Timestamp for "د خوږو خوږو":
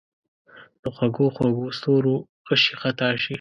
0.81-1.65